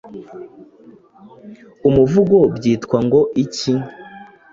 umuvugo 1.87 2.37
byitwa 2.55 2.97
ngo 3.05 3.19
iki? 3.43 3.73